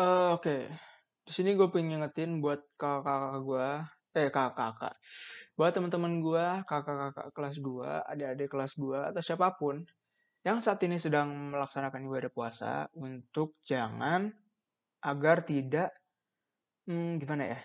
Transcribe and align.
Eee, 0.00 0.28
oke. 0.36 0.56
Di 1.26 1.32
sini 1.36 1.50
gue 1.58 1.68
pengen 1.68 2.00
ngingetin 2.00 2.40
buat 2.44 2.60
kakak-kakak 2.80 3.40
gue, 3.48 3.68
eh 4.18 4.28
kakak-kakak, 4.32 4.94
buat 5.56 5.70
teman-teman 5.76 6.12
gue, 6.24 6.46
kakak-kakak 6.70 7.28
kelas 7.36 7.56
gue, 7.60 7.90
adik-adik 8.10 8.48
kelas 8.52 8.72
gue, 8.80 9.00
atau 9.10 9.22
siapa 9.22 9.52
pun 9.60 9.76
yang 10.46 10.58
saat 10.64 10.80
ini 10.88 10.96
sedang 10.96 11.52
melaksanakan 11.52 12.00
ibadah 12.08 12.32
puasa 12.32 12.72
untuk 12.96 13.60
jangan 13.68 14.32
agar 15.04 15.44
tidak 15.44 15.92
hmm, 16.88 17.20
gimana 17.20 17.44
ya? 17.56 17.60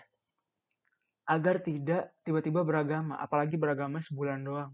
Agar 1.26 1.64
tidak 1.64 2.14
tiba-tiba 2.22 2.62
beragama, 2.68 3.16
apalagi 3.18 3.56
beragama 3.58 3.98
sebulan 4.04 4.40
doang. 4.46 4.72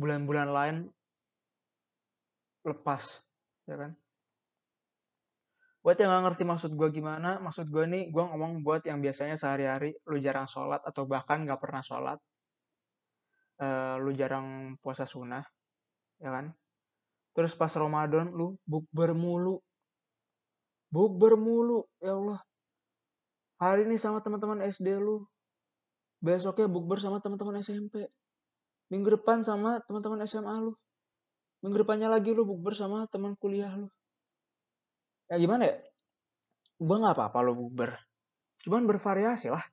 Bulan-bulan 0.00 0.48
lain 0.50 0.76
lepas, 2.64 3.04
ya 3.68 3.76
kan? 3.76 3.92
Buat 5.84 6.00
yang 6.00 6.16
gak 6.16 6.24
ngerti 6.32 6.44
maksud 6.48 6.70
gue 6.80 6.88
gimana, 6.88 7.36
maksud 7.44 7.68
gue 7.68 7.84
nih, 7.84 8.08
gue 8.08 8.24
ngomong 8.24 8.64
buat 8.64 8.80
yang 8.88 9.04
biasanya 9.04 9.36
sehari-hari 9.36 9.92
lu 10.08 10.16
jarang 10.16 10.48
sholat 10.48 10.80
atau 10.80 11.04
bahkan 11.04 11.44
gak 11.44 11.60
pernah 11.60 11.84
sholat, 11.84 12.16
uh, 13.60 14.00
lu 14.00 14.16
jarang 14.16 14.80
puasa 14.80 15.04
sunnah, 15.04 15.44
ya 16.24 16.32
kan? 16.32 16.56
Terus 17.36 17.52
pas 17.52 17.68
Ramadan 17.68 18.32
lu 18.32 18.56
bukber 18.64 19.12
mulu, 19.12 19.60
bukber 20.88 21.36
mulu, 21.36 21.84
ya 22.00 22.16
Allah. 22.16 22.40
Hari 23.60 23.84
ini 23.84 24.00
sama 24.00 24.24
teman-teman 24.24 24.64
SD 24.64 24.88
lu, 24.96 25.20
besoknya 26.24 26.64
bukber 26.64 26.96
sama 26.96 27.20
teman-teman 27.20 27.60
SMP, 27.60 28.08
minggu 28.88 29.20
depan 29.20 29.44
sama 29.44 29.84
teman-teman 29.84 30.24
SMA 30.24 30.64
lu, 30.64 30.72
minggu 31.60 31.76
depannya 31.84 32.08
lagi 32.08 32.32
lu 32.32 32.48
bukber 32.48 32.72
sama 32.72 33.04
teman 33.12 33.36
kuliah 33.36 33.76
lu 33.76 33.92
ya 35.30 35.36
gimana 35.40 35.68
ya? 35.68 35.76
Gue 36.78 36.96
nggak 37.00 37.14
apa-apa 37.16 37.38
lo 37.46 37.52
bubar. 37.56 37.96
Cuman 38.64 38.84
bervariasi 38.88 39.48
lah. 39.52 39.64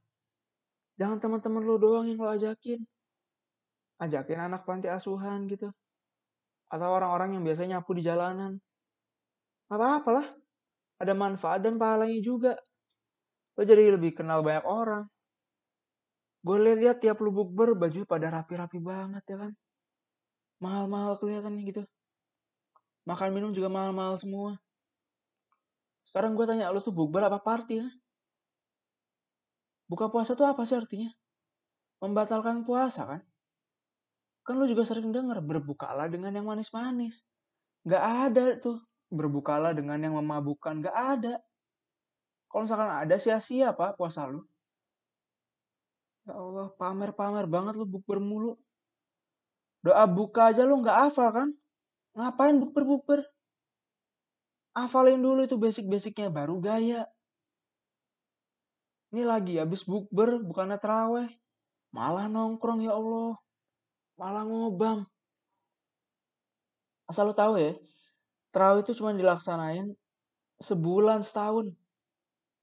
Jangan 1.00 1.18
teman-teman 1.18 1.64
lo 1.66 1.76
doang 1.82 2.06
yang 2.08 2.20
lo 2.22 2.30
ajakin. 2.30 2.80
Ajakin 4.02 4.40
anak 4.40 4.64
panti 4.68 4.88
asuhan 4.88 5.50
gitu. 5.50 5.72
Atau 6.72 6.88
orang-orang 6.88 7.36
yang 7.36 7.44
biasanya 7.44 7.80
nyapu 7.80 7.98
di 7.98 8.04
jalanan. 8.06 8.62
Apa-apa 9.72 10.10
lah. 10.12 10.28
Ada 11.02 11.18
manfaat 11.18 11.66
dan 11.66 11.82
pahalanya 11.82 12.22
juga. 12.22 12.54
Lo 13.58 13.64
jadi 13.66 13.98
lebih 13.98 14.14
kenal 14.14 14.46
banyak 14.46 14.64
orang. 14.64 15.04
Gue 16.42 16.58
lihat 16.58 17.02
tiap 17.02 17.22
lu 17.22 17.30
bukber 17.34 17.78
baju 17.78 18.02
pada 18.06 18.30
rapi-rapi 18.30 18.80
banget 18.82 19.24
ya 19.30 19.38
kan? 19.38 19.52
Mahal-mahal 20.62 21.18
kelihatan 21.18 21.58
gitu. 21.66 21.86
Makan 23.06 23.30
minum 23.34 23.50
juga 23.54 23.70
mahal-mahal 23.70 24.18
semua 24.22 24.62
sekarang 26.12 26.36
gue 26.36 26.44
tanya, 26.44 26.68
lo 26.76 26.84
tuh 26.84 26.92
bukber 26.92 27.24
apa 27.24 27.40
party 27.40 27.80
ya? 27.80 27.88
Buka 29.88 30.12
puasa 30.12 30.36
tuh 30.36 30.44
apa 30.44 30.68
sih 30.68 30.76
artinya? 30.76 31.08
Membatalkan 32.04 32.68
puasa 32.68 33.08
kan? 33.08 33.22
Kan 34.44 34.60
lo 34.60 34.68
juga 34.68 34.84
sering 34.84 35.16
denger, 35.16 35.40
berbukalah 35.40 36.12
dengan 36.12 36.36
yang 36.36 36.52
manis-manis. 36.52 37.32
Gak 37.88 38.04
ada 38.28 38.60
tuh, 38.60 38.84
berbukalah 39.08 39.72
dengan 39.72 40.04
yang 40.04 40.20
memabukkan. 40.20 40.84
Gak 40.84 40.98
ada. 41.00 41.40
Kalau 42.52 42.68
misalkan 42.68 42.92
ada 42.92 43.16
sia-sia 43.16 43.72
pak 43.72 43.96
puasa 43.96 44.28
lo. 44.28 44.52
Ya 46.28 46.36
Allah, 46.36 46.76
pamer-pamer 46.76 47.48
banget 47.48 47.80
lo 47.80 47.88
bukber 47.88 48.20
mulu. 48.20 48.60
Doa 49.80 50.04
buka 50.12 50.52
aja 50.52 50.68
lo 50.68 50.76
gak 50.84 51.08
hafal 51.08 51.32
kan? 51.32 51.50
Ngapain 52.20 52.60
bukber-bukber? 52.60 53.24
Hafalin 54.72 55.20
dulu 55.20 55.44
itu 55.44 55.60
basic-basicnya 55.60 56.32
baru 56.32 56.56
gaya. 56.64 57.04
Ini 59.12 59.28
lagi 59.28 59.60
habis 59.60 59.84
bukber 59.84 60.40
bukannya 60.40 60.80
teraweh. 60.80 61.28
Malah 61.92 62.32
nongkrong 62.32 62.80
ya 62.80 62.96
Allah. 62.96 63.36
Malah 64.16 64.48
ngobam. 64.48 65.04
Asal 67.12 67.28
lo 67.28 67.36
tahu 67.36 67.60
ya, 67.60 67.76
terawih 68.56 68.88
itu 68.88 68.96
cuma 68.96 69.12
dilaksanain 69.12 69.92
sebulan 70.64 71.20
setahun. 71.20 71.76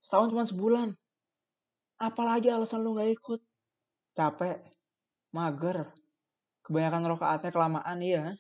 Setahun 0.01 0.33
cuma 0.33 0.49
sebulan. 0.49 0.97
Apalagi 2.01 2.49
alasan 2.49 2.81
lu 2.81 2.97
gak 2.97 3.13
ikut. 3.13 3.41
Capek, 4.17 4.65
mager, 5.37 5.93
kebanyakan 6.65 7.13
rokaatnya 7.13 7.51
kelamaan 7.53 7.99
iya. 8.01 8.33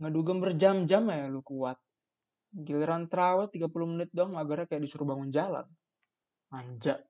Ngedugem 0.00 0.40
berjam-jam 0.40 1.04
ya 1.12 1.28
lu 1.28 1.44
kuat. 1.44 1.76
Giliran 2.52 3.08
terawih 3.08 3.48
30 3.48 3.88
menit 3.88 4.12
dong 4.12 4.36
agarnya 4.36 4.68
kayak 4.68 4.84
disuruh 4.84 5.08
bangun 5.08 5.32
jalan. 5.32 5.64
Manja. 6.52 7.00